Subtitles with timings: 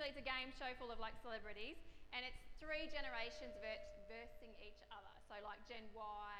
[0.00, 1.76] basically, it's a game show full of like celebrities,
[2.16, 3.52] and it's three generations
[4.08, 5.12] versing each other.
[5.28, 6.36] So, like Gen Y,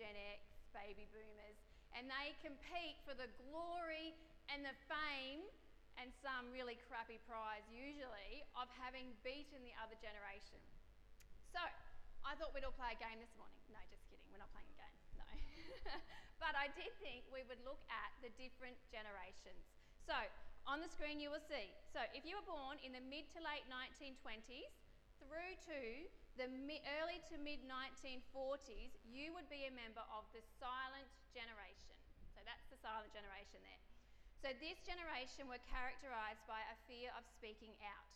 [0.00, 0.40] Gen X,
[0.72, 1.60] baby boomers,
[1.92, 4.16] and they compete for the glory
[4.48, 5.44] and the fame
[6.00, 10.56] and some really crappy prize, usually, of having beaten the other generation.
[11.52, 11.60] So,
[12.24, 13.60] I thought we'd all play a game this morning.
[13.68, 15.28] No, just kidding, we're not playing a game, no.
[16.42, 19.68] but I did think we would look at the different generations.
[20.08, 20.16] So,
[20.66, 21.74] on the screen you will see.
[21.90, 24.70] So, if you were born in the mid to late 1920s
[25.18, 25.80] through to
[26.38, 26.48] the
[26.98, 31.94] early to mid 1940s, you would be a member of the silent generation.
[32.32, 33.82] So, that's the silent generation there.
[34.38, 38.10] So, this generation were characterised by a fear of speaking out.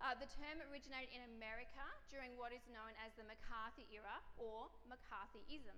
[0.00, 4.72] Uh, the term originated in America during what is known as the McCarthy era or
[4.88, 5.76] McCarthyism.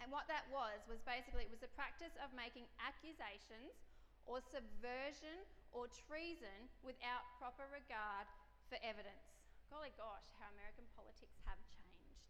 [0.00, 3.76] And what that was was basically it was the practice of making accusations
[4.24, 8.26] or subversion or treason without proper regard
[8.70, 9.34] for evidence.
[9.68, 12.22] Golly gosh, how American politics have changed.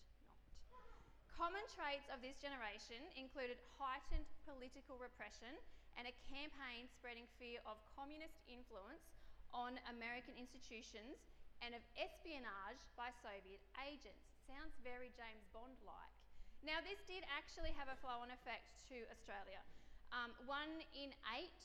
[0.72, 0.96] Not.
[1.34, 5.52] Common traits of this generation included heightened political repression
[5.94, 9.14] and a campaign spreading fear of communist influence
[9.54, 11.20] on American institutions
[11.62, 14.34] and of espionage by Soviet agents.
[14.44, 16.14] Sounds very James Bond like.
[16.64, 19.60] Now, this did actually have a flow on effect to Australia.
[20.10, 21.60] Um, one in eight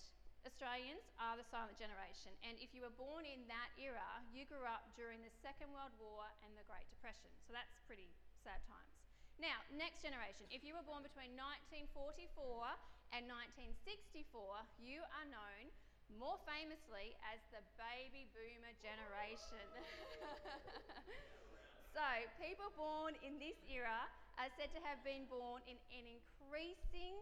[0.48, 4.64] Australians are the silent generation, and if you were born in that era, you grew
[4.64, 7.28] up during the Second World War and the Great Depression.
[7.44, 8.08] So that's pretty
[8.44, 8.94] sad times.
[9.40, 10.48] Now, next generation.
[10.52, 12.36] If you were born between 1944
[13.16, 14.28] and 1964,
[14.84, 15.72] you are known
[16.18, 19.64] more famously as the baby boomer generation.
[21.96, 22.04] so,
[22.36, 27.16] people born in this era are said to have been born in an increasing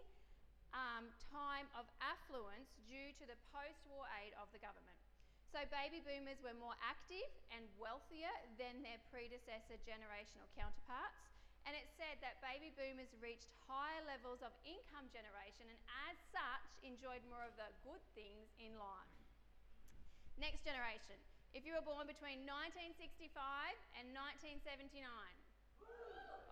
[0.75, 4.97] um, time of affluence due to the post war aid of the government.
[5.51, 11.17] So, baby boomers were more active and wealthier than their predecessor generational counterparts.
[11.63, 16.67] And it said that baby boomers reached higher levels of income generation and, as such,
[16.83, 19.15] enjoyed more of the good things in life.
[20.39, 21.19] Next generation.
[21.55, 23.33] If you were born between 1965
[23.99, 25.07] and 1979,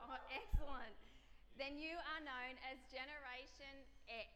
[0.07, 0.97] oh, excellent
[1.65, 3.73] then you are known as Generation
[4.05, 4.29] X.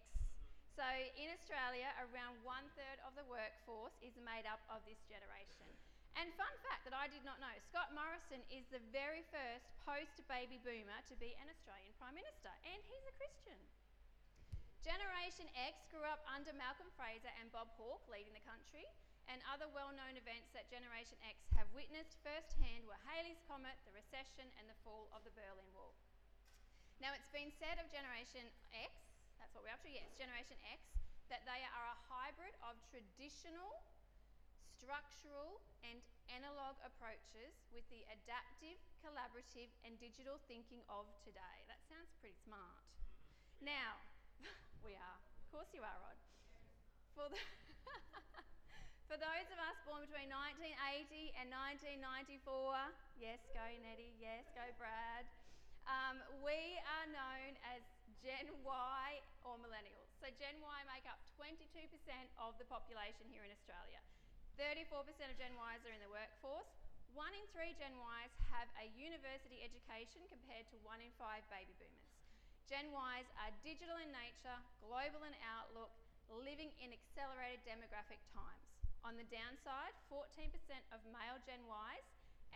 [0.74, 0.82] So
[1.14, 5.70] in Australia, around one third of the workforce is made up of this generation.
[6.18, 10.26] And fun fact that I did not know Scott Morrison is the very first post
[10.26, 13.62] baby boomer to be an Australian Prime Minister, and he's a Christian.
[14.82, 18.90] Generation X grew up under Malcolm Fraser and Bob Hawke leading the country,
[19.30, 23.94] and other well known events that Generation X have witnessed firsthand were Halley's Comet, the
[23.94, 25.94] recession, and the fall of the Berlin Wall.
[27.00, 28.44] Now, it's been said of Generation
[28.76, 28.92] X,
[29.40, 30.84] that's what we're up to, yes, Generation X,
[31.32, 33.72] that they are a hybrid of traditional,
[34.76, 41.64] structural, and analog approaches with the adaptive, collaborative, and digital thinking of today.
[41.72, 42.84] That sounds pretty smart.
[43.64, 44.04] Now,
[44.86, 45.20] we are.
[45.24, 46.20] Of course, you are, Rod.
[47.16, 47.40] For, the
[49.08, 51.48] For those of us born between 1980 and
[52.04, 52.44] 1994,
[53.16, 55.39] yes, go Nettie, yes, go Brad.
[55.90, 57.82] Um, we are known as
[58.22, 59.06] Gen Y
[59.42, 60.06] or millennials.
[60.22, 61.66] So Gen Y make up 22%
[62.38, 63.98] of the population here in Australia.
[64.62, 65.02] 34%
[65.34, 66.70] of Gen Ys are in the workforce.
[67.18, 71.74] One in three Gen Ys have a university education compared to one in five baby
[71.82, 72.14] boomers.
[72.70, 75.90] Gen Ys are digital in nature, global in outlook,
[76.30, 78.62] living in accelerated demographic times.
[79.02, 80.54] On the downside, 14%
[80.94, 82.06] of male Gen Ys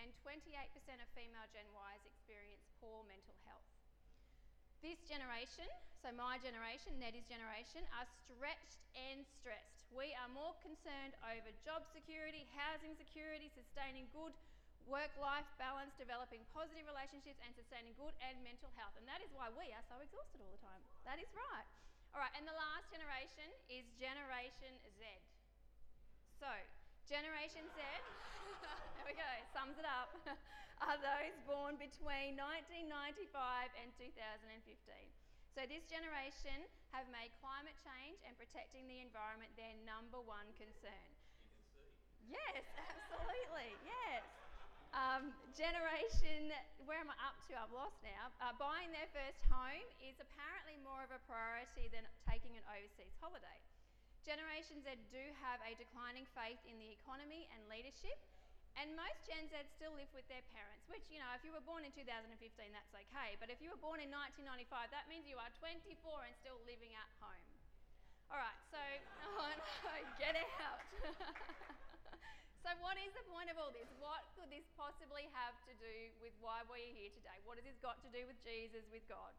[0.01, 0.53] and 28%
[1.01, 3.67] of female Gen Ys experience poor mental health.
[4.83, 5.69] This generation,
[6.03, 9.87] so my generation, Nettie's generation, are stretched and stressed.
[9.95, 14.35] We are more concerned over job security, housing security, sustaining good
[14.83, 18.91] work life balance, developing positive relationships, and sustaining good and mental health.
[18.99, 20.83] And that is why we are so exhausted all the time.
[21.07, 21.67] That is right.
[22.11, 25.01] All right, and the last generation is Generation Z.
[26.43, 26.51] So,
[27.03, 27.79] Generation Z,
[28.95, 30.15] there we go, sums it up,
[30.87, 34.39] are those born between 1995 and 2015.
[35.51, 36.63] So this generation
[36.95, 41.09] have made climate change and protecting the environment their number one concern.
[42.25, 44.23] Yes, absolutely, yes.
[44.95, 46.55] Um, generation,
[46.87, 47.57] where am I up to?
[47.59, 48.31] I've lost now.
[48.39, 53.13] Uh, buying their first home is apparently more of a priority than taking an overseas
[53.19, 53.59] holiday.
[54.23, 58.15] Generation Z do have a declining faith in the economy and leadership,
[58.79, 61.63] and most Gen Z still live with their parents, which, you know, if you were
[61.67, 62.31] born in 2015,
[62.71, 63.35] that's okay.
[63.37, 65.83] But if you were born in 1995, that means you are 24
[66.23, 67.51] and still living at home.
[68.31, 68.79] All right, so,
[69.43, 70.81] oh no, get out.
[72.63, 73.91] So, what is the point of all this?
[73.99, 77.35] What could this possibly have to do with why we're here today?
[77.43, 79.35] What has this got to do with Jesus, with God?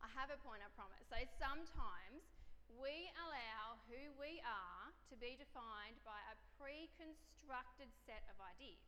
[0.00, 1.04] I have a point, I promise.
[1.12, 2.24] So, sometimes
[2.74, 8.82] we allow who we are to be defined by a pre constructed set of ideas.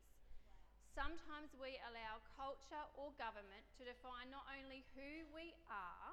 [0.99, 6.11] Sometimes we allow culture or government to define not only who we are,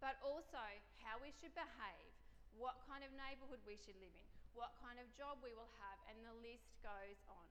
[0.00, 0.64] but also
[1.04, 2.12] how we should behave,
[2.56, 6.00] what kind of neighbourhood we should live in, what kind of job we will have,
[6.08, 7.44] and the list goes on.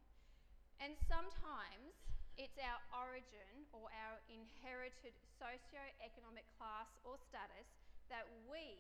[0.81, 1.94] And sometimes
[2.36, 7.69] it's our origin or our inherited socio-economic class or status
[8.09, 8.75] that we,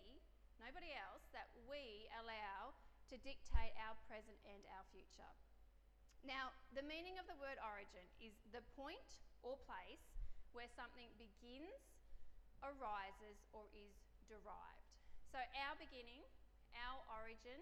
[0.61, 2.75] nobody else, that we allow
[3.11, 5.31] to dictate our present and our future.
[6.25, 10.01] Now, the meaning of the word origin is the point or place
[10.57, 11.77] where something begins,
[12.65, 13.93] arises, or is
[14.25, 14.89] derived.
[15.29, 15.37] So,
[15.67, 16.25] our beginning,
[16.73, 17.61] our origin,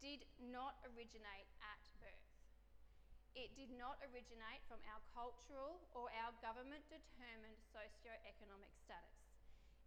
[0.00, 2.26] did not originate at birth.
[3.36, 9.20] It did not originate from our cultural or our government determined socio-economic status.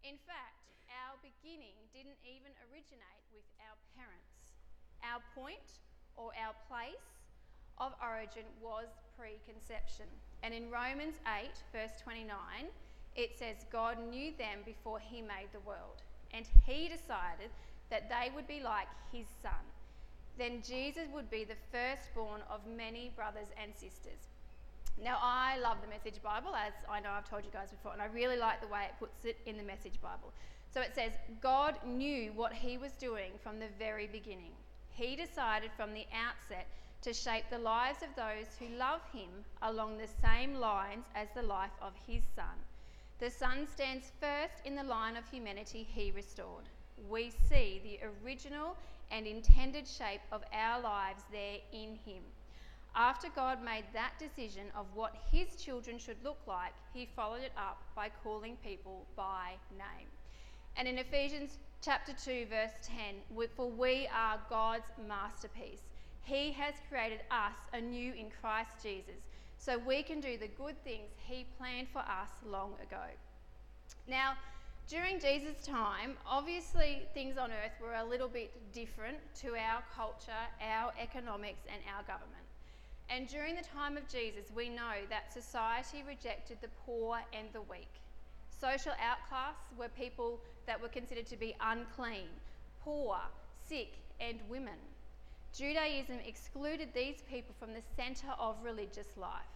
[0.06, 4.58] In fact, our beginning didn't even originate with our parents.
[5.06, 5.82] Our point
[6.18, 7.10] or our place
[7.78, 10.10] of origin was preconception.
[10.44, 12.34] And in Romans 8, verse 29,
[13.16, 16.04] it says, God knew them before he made the world,
[16.34, 17.52] and he decided
[17.90, 19.64] that they would be like his son
[20.40, 24.32] then Jesus would be the firstborn of many brothers and sisters.
[25.04, 28.02] Now, I love the Message Bible, as I know I've told you guys before, and
[28.02, 30.32] I really like the way it puts it in the Message Bible.
[30.74, 34.52] So it says, God knew what he was doing from the very beginning.
[34.90, 36.68] He decided from the outset
[37.02, 39.30] to shape the lives of those who love him
[39.62, 42.58] along the same lines as the life of his son.
[43.20, 46.66] The son stands first in the line of humanity he restored.
[47.10, 48.76] We see the original
[49.12, 52.24] and intended shape of our lives there in Him.
[52.96, 57.54] After God made that decision of what His children should look like, He followed it
[57.58, 60.08] up by calling people by name.
[60.78, 65.82] And in Ephesians chapter 2, verse 10, for we are God's masterpiece.
[66.24, 69.22] He has created us anew in Christ Jesus
[69.58, 73.04] so we can do the good things He planned for us long ago.
[74.08, 74.34] Now,
[74.88, 80.32] during Jesus' time, obviously things on earth were a little bit different to our culture,
[80.62, 82.46] our economics, and our government.
[83.10, 87.62] And during the time of Jesus, we know that society rejected the poor and the
[87.62, 87.90] weak.
[88.50, 90.40] Social outcasts were people
[90.70, 92.30] that were considered to be unclean,
[92.84, 93.18] poor,
[93.68, 94.78] sick, and women.
[95.52, 99.50] Judaism excluded these people from the centre of religious life.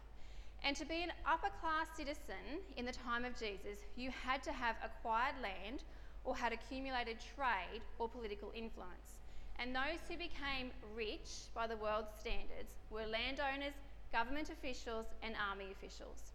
[0.63, 4.51] And to be an upper class citizen in the time of Jesus, you had to
[4.51, 5.83] have acquired land
[6.23, 9.21] or had accumulated trade or political influence.
[9.59, 13.75] And those who became rich by the world's standards were landowners,
[14.11, 16.32] government officials, and army officials.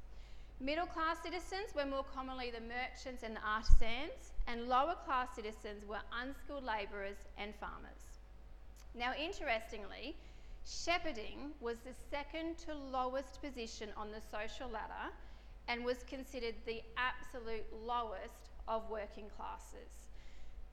[0.61, 5.85] Middle class citizens were more commonly the merchants and the artisans, and lower class citizens
[5.87, 8.19] were unskilled labourers and farmers.
[8.93, 10.17] Now, interestingly,
[10.67, 15.15] Shepherding was the second to lowest position on the social ladder
[15.69, 20.09] and was considered the absolute lowest of working classes.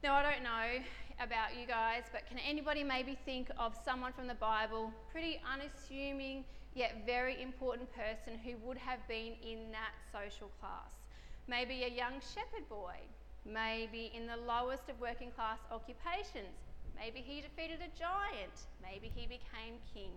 [0.01, 0.83] Now, I don't know
[1.23, 6.43] about you guys, but can anybody maybe think of someone from the Bible, pretty unassuming
[6.75, 10.93] yet very important person who would have been in that social class?
[11.47, 12.95] Maybe a young shepherd boy,
[13.45, 18.67] maybe in the lowest of working class occupations, Maybe he defeated a giant.
[18.81, 20.11] Maybe he became king.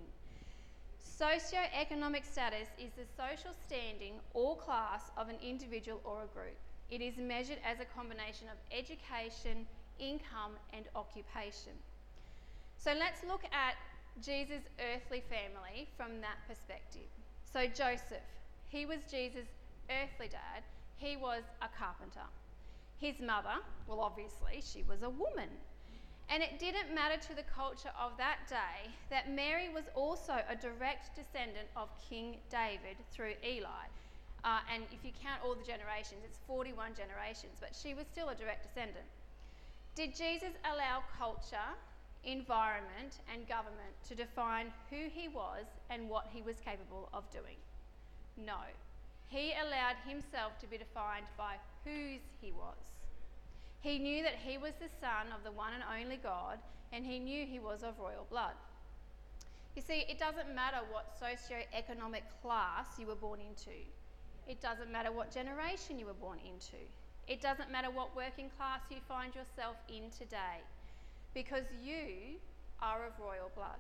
[1.03, 6.57] Socioeconomic status is the social standing or class of an individual or a group.
[6.91, 9.67] It is measured as a combination of education,
[9.99, 11.75] income, and occupation.
[12.77, 13.75] So let's look at
[14.23, 17.09] Jesus' earthly family from that perspective.
[17.45, 18.27] So, Joseph,
[18.69, 19.49] he was Jesus'
[19.91, 20.63] earthly dad,
[20.97, 22.27] he was a carpenter.
[22.99, 25.49] His mother, well, obviously, she was a woman.
[26.29, 30.55] And it didn't matter to the culture of that day that Mary was also a
[30.55, 33.89] direct descendant of King David through Eli.
[34.45, 38.29] Uh, and if you count all the generations, it's 41 generations, but she was still
[38.29, 39.07] a direct descendant.
[39.95, 41.75] Did Jesus allow culture,
[42.25, 47.57] environment, and government to define who he was and what he was capable of doing?
[48.37, 48.59] No.
[49.29, 52.79] He allowed himself to be defined by whose he was.
[53.81, 56.59] He knew that he was the son of the one and only God,
[56.93, 58.55] and he knew he was of royal blood.
[59.77, 63.77] You see, it doesn't matter what socio-economic class you were born into.
[64.49, 66.83] It doesn't matter what generation you were born into.
[67.29, 70.65] It doesn't matter what working class you find yourself in today,
[71.35, 72.39] because you
[72.81, 73.79] are of royal blood.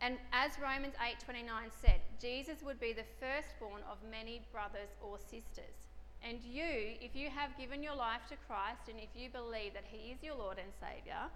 [0.00, 5.76] And as Romans 8:29 said, Jesus would be the firstborn of many brothers or sisters.
[6.22, 9.84] And you, if you have given your life to Christ and if you believe that
[9.86, 11.30] he is your Lord and Savior,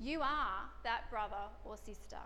[0.00, 2.18] you are that brother or sister.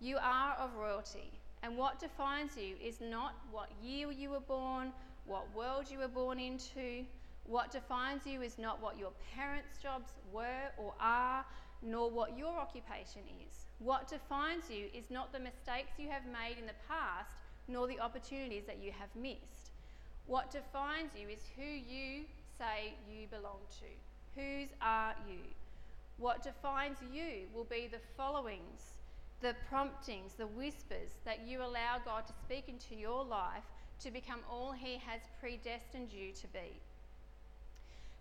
[0.00, 1.32] You are of royalty.
[1.62, 4.92] And what defines you is not what year you were born,
[5.26, 7.04] what world you were born into.
[7.44, 11.44] What defines you is not what your parents' jobs were or are,
[11.82, 13.66] nor what your occupation is.
[13.78, 17.30] What defines you is not the mistakes you have made in the past,
[17.68, 19.70] nor the opportunities that you have missed.
[20.26, 22.24] What defines you is who you
[22.58, 24.40] say you belong to.
[24.40, 25.38] Whose are you?
[26.18, 28.98] What defines you will be the followings,
[29.40, 33.62] the promptings, the whispers that you allow God to speak into your life
[34.00, 36.80] to become all He has predestined you to be.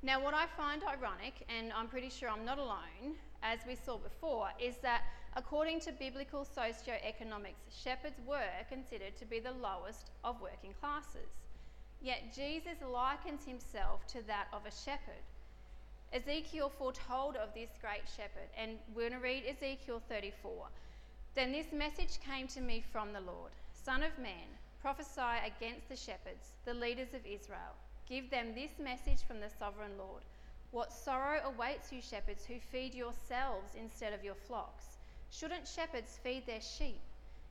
[0.04, 3.98] Now, what I find ironic, and I'm pretty sure I'm not alone, as we saw
[3.98, 5.04] before, is that
[5.36, 11.30] according to biblical socio-economics, shepherds were considered to be the lowest of working classes.
[12.02, 15.24] Yet Jesus likens himself to that of a shepherd.
[16.14, 20.68] Ezekiel foretold of this great shepherd, and we're going to read Ezekiel 34.
[21.36, 24.48] Then this message came to me from the Lord Son of man,
[24.82, 27.76] prophesy against the shepherds, the leaders of Israel.
[28.10, 30.24] Give them this message from the sovereign Lord.
[30.72, 34.98] What sorrow awaits you, shepherds, who feed yourselves instead of your flocks?
[35.30, 37.02] Shouldn't shepherds feed their sheep?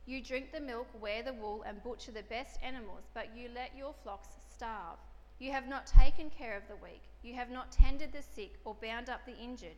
[0.05, 3.75] You drink the milk, wear the wool, and butcher the best animals, but you let
[3.75, 4.99] your flocks starve.
[5.39, 7.03] You have not taken care of the weak.
[7.21, 9.77] You have not tended the sick or bound up the injured.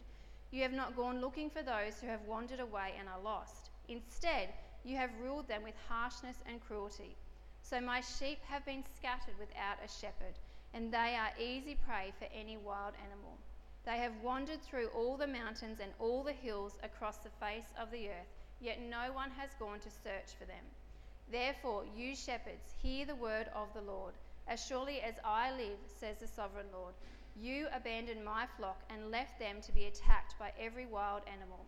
[0.52, 3.70] You have not gone looking for those who have wandered away and are lost.
[3.88, 4.54] Instead,
[4.84, 7.18] you have ruled them with harshness and cruelty.
[7.62, 10.40] So my sheep have been scattered without a shepherd,
[10.74, 13.38] and they are easy prey for any wild animal.
[13.86, 17.92] They have wandered through all the mountains and all the hills across the face of
[17.92, 20.66] the earth, yet no one has gone to search for them.
[21.32, 24.14] Therefore, you shepherds, hear the word of the Lord.
[24.48, 26.94] As surely as I live, says the sovereign Lord,
[27.36, 31.66] you abandoned my flock and left them to be attacked by every wild animal.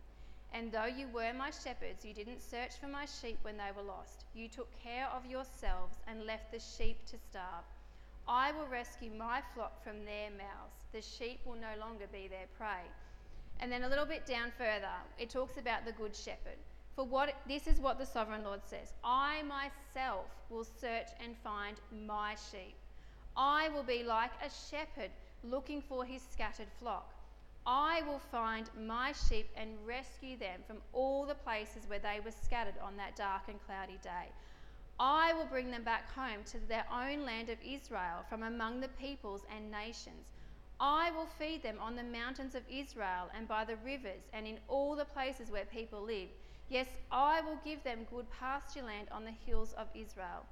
[0.52, 3.82] And though you were my shepherds, you didn't search for my sheep when they were
[3.82, 4.24] lost.
[4.34, 7.64] You took care of yourselves and left the sheep to starve.
[8.28, 10.76] I will rescue my flock from their mouths.
[10.92, 12.84] The sheep will no longer be their prey.
[13.60, 16.58] And then a little bit down further, it talks about the good shepherd.
[16.94, 21.76] For what this is what the sovereign Lord says I myself will search and find
[22.06, 22.74] my sheep.
[23.36, 25.10] I will be like a shepherd
[25.42, 27.14] looking for his scattered flock.
[27.64, 32.32] I will find my sheep and rescue them from all the places where they were
[32.32, 34.28] scattered on that dark and cloudy day.
[34.98, 38.88] I will bring them back home to their own land of Israel from among the
[38.88, 40.32] peoples and nations.
[40.78, 44.58] I will feed them on the mountains of Israel and by the rivers and in
[44.68, 46.28] all the places where people live.
[46.68, 50.46] Yes, I will give them good pasture land on the hills of Israel.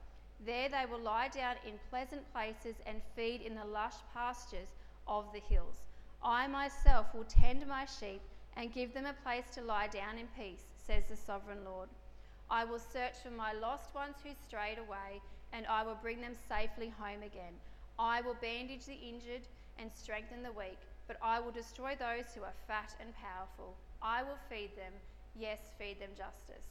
[0.44, 4.68] There they will lie down in pleasant places and feed in the lush pastures
[5.06, 5.82] of the hills.
[6.22, 8.20] I myself will tend my sheep
[8.56, 11.88] and give them a place to lie down in peace, says the sovereign Lord.
[12.50, 16.34] I will search for my lost ones who strayed away, and I will bring them
[16.48, 17.54] safely home again.
[17.96, 19.46] I will bandage the injured
[19.78, 23.76] and strengthen the weak, but I will destroy those who are fat and powerful.
[24.02, 24.92] I will feed them,
[25.36, 26.66] yes, feed them justice.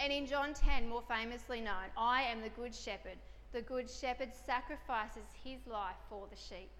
[0.00, 3.18] And in John 10, more famously known, I am the good shepherd.
[3.52, 6.70] The good shepherd sacrifices his life for the sheep.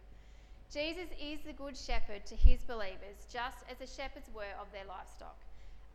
[0.72, 4.86] Jesus is the good shepherd to his believers, just as the shepherds were of their
[4.88, 5.36] livestock.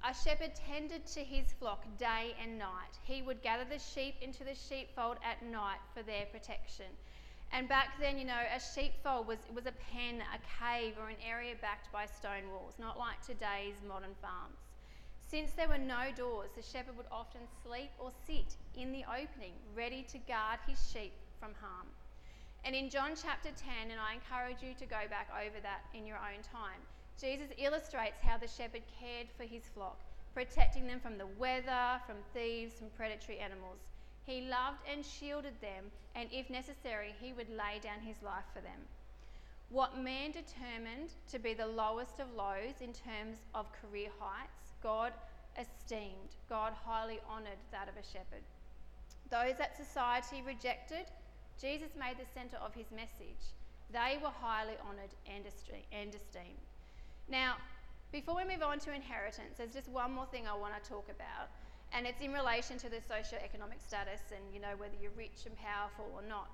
[0.07, 2.93] A shepherd tended to his flock day and night.
[3.01, 6.93] He would gather the sheep into the sheepfold at night for their protection.
[7.51, 11.15] And back then, you know, a sheepfold was, was a pen, a cave, or an
[11.27, 14.59] area backed by stone walls, not like today's modern farms.
[15.25, 19.53] Since there were no doors, the shepherd would often sleep or sit in the opening,
[19.75, 21.87] ready to guard his sheep from harm.
[22.63, 26.05] And in John chapter 10, and I encourage you to go back over that in
[26.05, 26.85] your own time,
[27.19, 29.99] Jesus illustrates how the shepherd cared for his flock,
[30.33, 33.79] protecting them from the weather, from thieves, from predatory animals.
[34.25, 38.61] He loved and shielded them, and if necessary, he would lay down his life for
[38.61, 38.81] them.
[39.69, 45.13] What man determined to be the lowest of lows in terms of career heights, God
[45.57, 48.43] esteemed, God highly honoured that of a shepherd.
[49.31, 51.05] Those that society rejected,
[51.59, 53.55] Jesus made the centre of his message.
[53.91, 56.74] They were highly honoured and esteemed.
[57.29, 57.55] Now,
[58.11, 61.09] before we move on to inheritance, there's just one more thing I want to talk
[61.09, 61.49] about,
[61.91, 65.55] and it's in relation to the socio-economic status and you know whether you're rich and
[65.57, 66.49] powerful or not.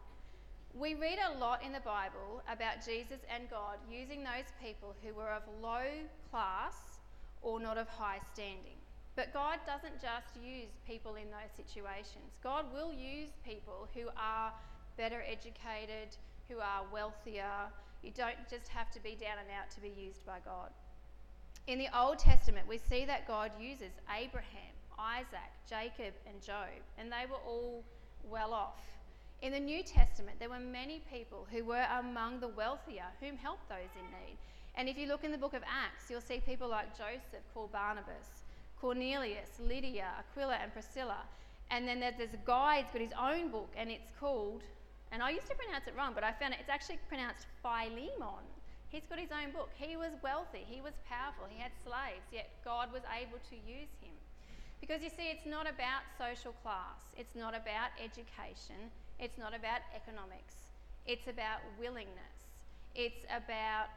[0.73, 5.13] We read a lot in the Bible about Jesus and God using those people who
[5.13, 5.83] were of low
[6.29, 6.99] class
[7.41, 8.79] or not of high standing.
[9.15, 12.39] But God doesn't just use people in those situations.
[12.41, 14.53] God will use people who are
[14.95, 16.15] better educated,
[16.47, 17.67] who are wealthier.
[18.03, 20.69] You don't just have to be down and out to be used by God.
[21.67, 26.67] In the Old Testament, we see that God uses Abraham, Isaac, Jacob, and Job,
[26.97, 27.83] and they were all
[28.23, 28.81] well off.
[29.41, 33.67] In the New Testament, there were many people who were among the wealthier whom helped
[33.69, 34.37] those in need.
[34.75, 37.71] And if you look in the book of Acts, you'll see people like Joseph called
[37.71, 38.45] Barnabas,
[38.79, 41.17] Cornelius, Lydia, Aquila, and Priscilla.
[41.69, 44.63] And then there's this guy, he's got his own book, and it's called,
[45.11, 48.47] and I used to pronounce it wrong, but I found it, it's actually pronounced Philemon.
[48.87, 49.69] He's got his own book.
[49.75, 53.91] He was wealthy, he was powerful, he had slaves, yet God was able to use
[53.99, 54.15] him.
[54.79, 59.83] Because you see, it's not about social class, it's not about education, it's not about
[59.95, 60.67] economics,
[61.05, 62.51] it's about willingness,
[62.95, 63.87] it's about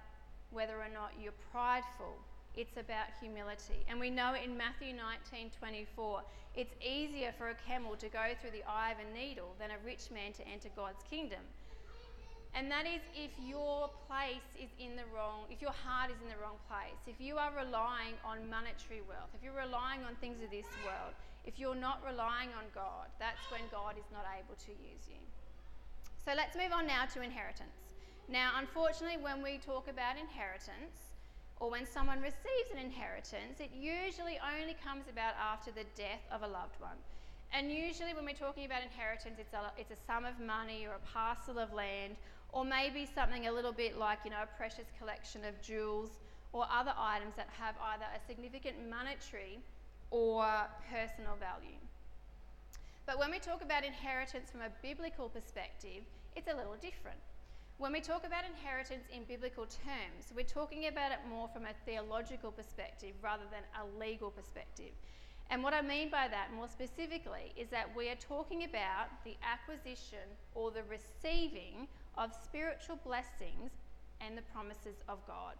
[0.50, 2.14] whether or not you're prideful.
[2.56, 3.84] It's about humility.
[3.88, 6.22] And we know in Matthew 19 24,
[6.54, 9.78] it's easier for a camel to go through the eye of a needle than a
[9.84, 11.42] rich man to enter God's kingdom.
[12.54, 16.30] And that is if your place is in the wrong, if your heart is in
[16.30, 20.38] the wrong place, if you are relying on monetary wealth, if you're relying on things
[20.38, 24.54] of this world, if you're not relying on God, that's when God is not able
[24.54, 25.18] to use you.
[26.24, 27.74] So let's move on now to inheritance.
[28.30, 31.13] Now, unfortunately, when we talk about inheritance,
[31.60, 36.42] or when someone receives an inheritance, it usually only comes about after the death of
[36.42, 36.98] a loved one.
[37.52, 40.94] And usually, when we're talking about inheritance, it's a, it's a sum of money or
[40.94, 42.16] a parcel of land,
[42.52, 46.10] or maybe something a little bit like, you know, a precious collection of jewels
[46.52, 49.58] or other items that have either a significant monetary
[50.10, 50.46] or
[50.90, 51.78] personal value.
[53.06, 56.02] But when we talk about inheritance from a biblical perspective,
[56.36, 57.18] it's a little different.
[57.78, 61.74] When we talk about inheritance in biblical terms, we're talking about it more from a
[61.84, 64.92] theological perspective rather than a legal perspective.
[65.50, 69.34] And what I mean by that more specifically is that we are talking about the
[69.42, 70.22] acquisition
[70.54, 73.72] or the receiving of spiritual blessings
[74.20, 75.54] and the promises of God.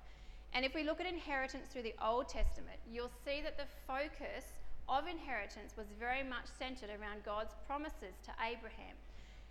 [0.53, 4.55] And if we look at inheritance through the Old Testament, you'll see that the focus
[4.89, 8.95] of inheritance was very much centered around God's promises to Abraham.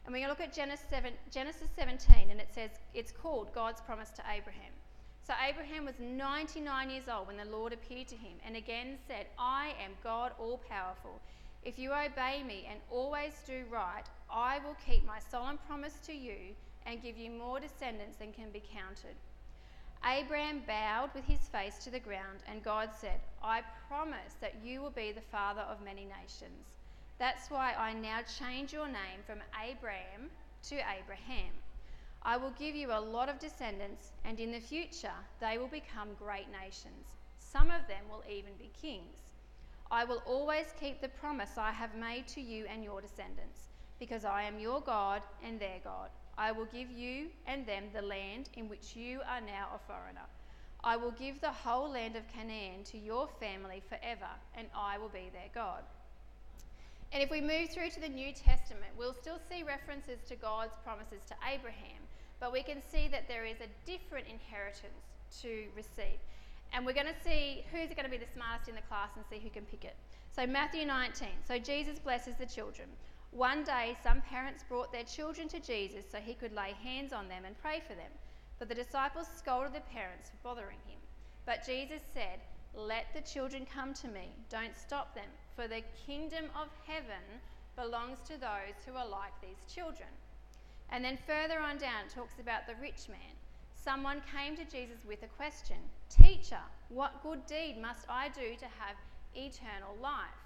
[0.05, 4.09] And we're look at Genesis, 7, Genesis 17, and it says it's called God's promise
[4.11, 4.73] to Abraham.
[5.25, 9.27] So Abraham was 99 years old when the Lord appeared to him and again said,
[9.39, 11.21] I am God all powerful.
[11.63, 16.13] If you obey me and always do right, I will keep my solemn promise to
[16.13, 16.53] you
[16.85, 19.15] and give you more descendants than can be counted.
[20.05, 24.81] Abraham bowed with his face to the ground, and God said, I promise that you
[24.81, 26.67] will be the father of many nations.
[27.19, 30.29] That's why I now change your name from Abram
[30.69, 31.53] to Abraham.
[32.23, 36.09] I will give you a lot of descendants, and in the future they will become
[36.17, 37.15] great nations.
[37.39, 39.19] Some of them will even be kings.
[39.91, 43.67] I will always keep the promise I have made to you and your descendants,
[43.99, 46.09] because I am your God and their God.
[46.37, 50.27] I will give you and them the land in which you are now a foreigner.
[50.83, 55.09] I will give the whole land of Canaan to your family forever, and I will
[55.09, 55.83] be their God.
[57.13, 60.73] And if we move through to the New Testament, we'll still see references to God's
[60.83, 62.01] promises to Abraham,
[62.39, 66.17] but we can see that there is a different inheritance to receive.
[66.73, 69.23] And we're going to see who's going to be the smartest in the class and
[69.29, 69.95] see who can pick it.
[70.35, 71.27] So, Matthew 19.
[71.47, 72.89] So, Jesus blesses the children.
[73.29, 77.29] One day, some parents brought their children to Jesus so he could lay hands on
[77.29, 78.09] them and pray for them.
[78.57, 80.97] But the disciples scolded the parents for bothering him.
[81.45, 82.39] But Jesus said,
[82.73, 87.41] Let the children come to me, don't stop them for the kingdom of heaven
[87.75, 90.09] belongs to those who are like these children.
[90.89, 93.35] And then further on down, it talks about the rich man.
[93.73, 95.77] Someone came to Jesus with a question
[96.09, 98.95] Teacher, what good deed must I do to have
[99.35, 100.39] eternal life?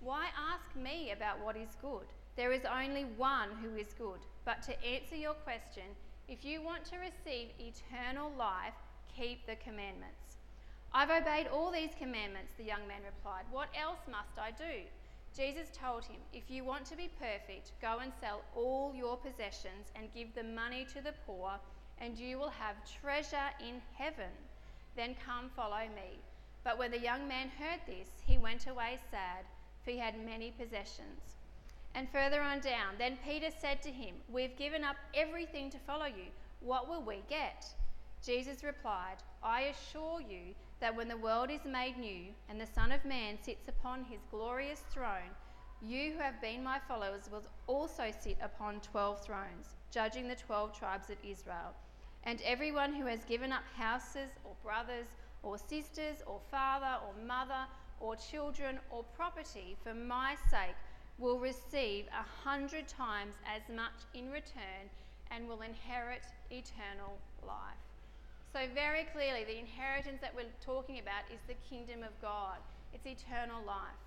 [0.00, 2.06] Why ask me about what is good?
[2.36, 4.20] There is only one who is good.
[4.44, 5.84] But to answer your question,
[6.28, 8.74] if you want to receive eternal life,
[9.14, 10.29] keep the commandments.
[10.92, 13.44] I've obeyed all these commandments, the young man replied.
[13.52, 14.82] What else must I do?
[15.36, 19.92] Jesus told him, If you want to be perfect, go and sell all your possessions
[19.94, 21.52] and give the money to the poor,
[21.98, 24.32] and you will have treasure in heaven.
[24.96, 26.18] Then come follow me.
[26.64, 29.44] But when the young man heard this, he went away sad,
[29.84, 31.36] for he had many possessions.
[31.94, 36.06] And further on down, then Peter said to him, We've given up everything to follow
[36.06, 36.30] you.
[36.60, 37.66] What will we get?
[38.24, 42.92] Jesus replied, I assure you that when the world is made new and the Son
[42.92, 45.30] of Man sits upon his glorious throne,
[45.82, 50.78] you who have been my followers will also sit upon twelve thrones, judging the twelve
[50.78, 51.74] tribes of Israel.
[52.24, 55.06] And everyone who has given up houses or brothers
[55.42, 57.64] or sisters or father or mother
[58.00, 60.76] or children or property for my sake
[61.18, 64.90] will receive a hundred times as much in return
[65.30, 67.89] and will inherit eternal life.
[68.52, 72.58] So, very clearly, the inheritance that we're talking about is the kingdom of God,
[72.92, 74.02] it's eternal life.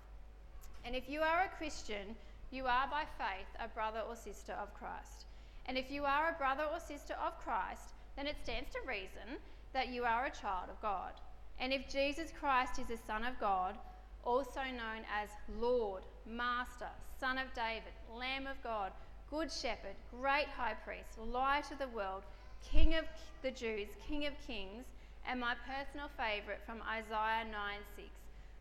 [0.84, 2.14] And if you are a Christian,
[2.50, 5.24] you are by faith a brother or sister of Christ.
[5.66, 9.40] And if you are a brother or sister of Christ, then it stands to reason
[9.72, 11.12] that you are a child of God.
[11.58, 13.76] And if Jesus Christ is the Son of God,
[14.24, 18.92] also known as Lord, Master, Son of David, Lamb of God,
[19.30, 22.22] Good Shepherd, Great High Priest, Light of the world,
[22.70, 23.04] King of
[23.42, 24.84] the Jews, King of Kings,
[25.26, 27.52] and my personal favourite from Isaiah 9
[27.96, 28.08] 6.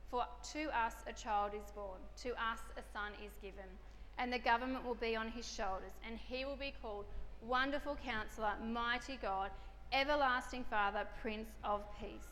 [0.09, 3.69] For to us a child is born, to us a son is given,
[4.17, 7.05] and the government will be on his shoulders, and he will be called
[7.41, 9.49] Wonderful Counselor, Mighty God,
[9.91, 12.27] Everlasting Father, Prince of Peace.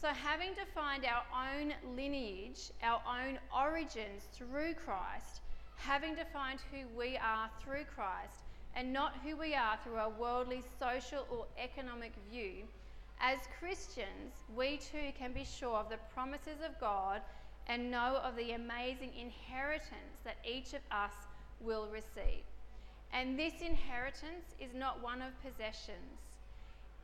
[0.00, 5.40] So, having defined our own lineage, our own origins through Christ,
[5.76, 10.62] having defined who we are through Christ, and not who we are through our worldly,
[10.78, 12.64] social, or economic view,
[13.20, 17.20] as Christians, we too can be sure of the promises of God
[17.66, 21.12] and know of the amazing inheritance that each of us
[21.60, 22.44] will receive.
[23.12, 26.20] And this inheritance is not one of possessions,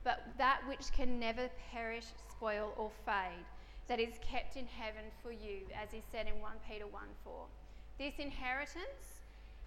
[0.05, 3.45] but that which can never perish, spoil, or fade,
[3.89, 7.33] that is kept in heaven for you, as he said in 1 Peter 1 4.
[7.99, 9.14] This inheritance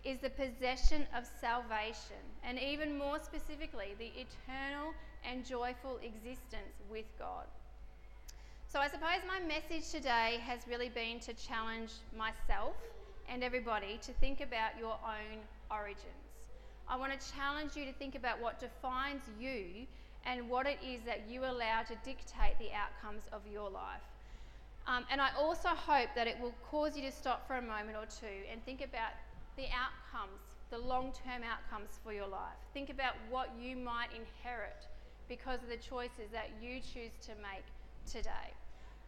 [0.03, 7.05] is the possession of salvation, and even more specifically, the eternal and joyful existence with
[7.19, 7.45] God.
[8.67, 12.75] So, I suppose my message today has really been to challenge myself
[13.29, 15.39] and everybody to think about your own
[15.71, 16.27] origins.
[16.87, 19.87] I want to challenge you to think about what defines you
[20.25, 24.03] and what it is that you allow to dictate the outcomes of your life.
[24.87, 27.97] Um, and I also hope that it will cause you to stop for a moment
[27.97, 29.11] or two and think about
[29.57, 30.39] the outcomes,
[30.69, 32.57] the long term outcomes for your life.
[32.73, 34.87] Think about what you might inherit
[35.27, 37.65] because of the choices that you choose to make
[38.05, 38.53] today.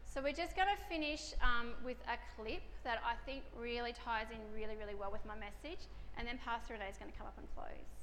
[0.03, 4.25] So, we're just going to finish um, with a clip that I think really ties
[4.33, 5.85] in really, really well with my message,
[6.17, 7.98] and then Pastor Renee is going to come up and close.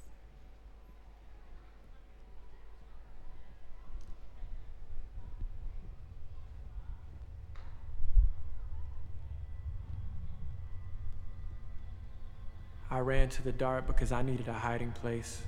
[12.89, 15.41] I ran to the dark because I needed a hiding place.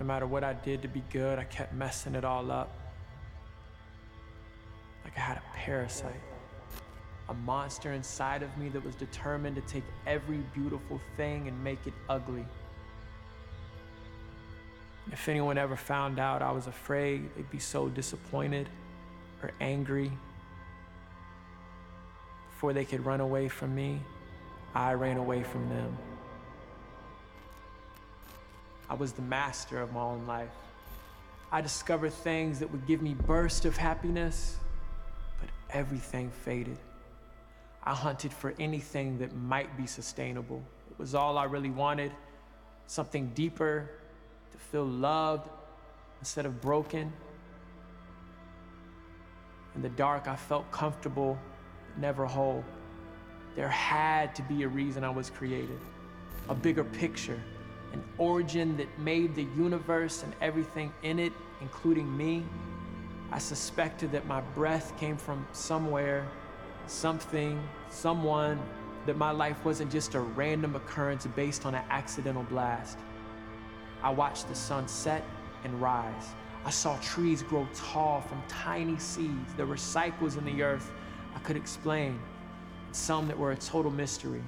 [0.00, 2.72] No matter what I did to be good, I kept messing it all up.
[5.04, 6.20] Like I had a parasite,
[7.28, 11.86] a monster inside of me that was determined to take every beautiful thing and make
[11.86, 12.46] it ugly.
[15.12, 18.70] If anyone ever found out I was afraid, they'd be so disappointed
[19.42, 20.10] or angry
[22.64, 24.00] before they could run away from me,
[24.74, 25.98] I ran away from them.
[28.88, 30.48] I was the master of my own life.
[31.52, 34.56] I discovered things that would give me bursts of happiness,
[35.38, 36.78] but everything faded.
[37.82, 40.62] I hunted for anything that might be sustainable.
[40.90, 42.12] It was all I really wanted
[42.86, 43.90] something deeper,
[44.52, 45.50] to feel loved
[46.18, 47.12] instead of broken.
[49.74, 51.38] In the dark, I felt comfortable
[51.96, 52.64] never whole.
[53.56, 55.78] There had to be a reason I was created,
[56.48, 57.40] a bigger picture,
[57.92, 62.44] an origin that made the universe and everything in it, including me.
[63.30, 66.26] I suspected that my breath came from somewhere,
[66.86, 68.60] something, someone,
[69.06, 72.98] that my life wasn't just a random occurrence based on an accidental blast.
[74.02, 75.24] I watched the sun set
[75.64, 76.28] and rise.
[76.64, 79.52] I saw trees grow tall from tiny seeds.
[79.56, 80.90] There were cycles in the earth
[81.44, 82.18] could explain,
[82.92, 84.42] some that were a total mystery.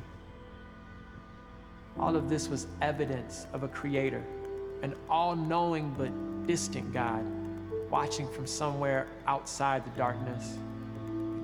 [1.99, 4.25] All of this was evidence of a creator,
[4.83, 7.25] an all knowing but distant God,
[7.91, 10.59] watching from somewhere outside the darkness.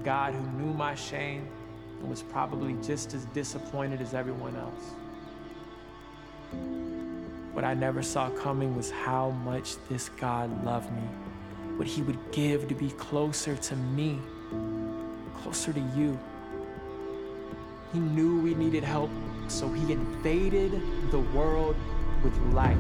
[0.03, 1.47] God who knew my shame
[2.01, 4.95] and was probably just as disappointed as everyone else.
[7.53, 11.03] What I never saw coming was how much this God loved me,
[11.77, 14.19] what He would give to be closer to me
[15.43, 16.19] closer to you.
[17.93, 19.11] He knew we needed help,
[19.49, 21.77] so he invaded the world
[22.23, 22.79] with light.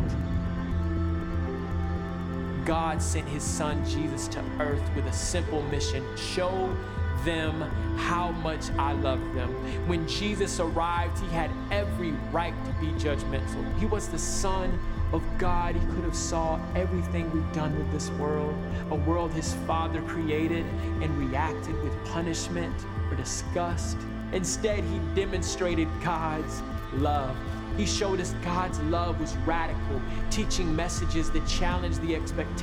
[2.64, 6.74] God sent his son Jesus to earth with a simple mission show
[7.24, 7.60] them
[7.96, 9.50] how much I love them.
[9.88, 13.78] When Jesus arrived, he had every right to be judgmental.
[13.78, 14.78] He was the son
[15.12, 18.54] of God, he could have saw everything we've done with this world,
[18.90, 20.64] a world his father created
[21.00, 22.74] and reacted with punishment
[23.10, 23.98] or disgust.
[24.32, 26.62] Instead, he demonstrated God's
[26.94, 27.36] love.
[27.76, 32.62] He showed us God's love was radical, teaching messages that challenged the expectations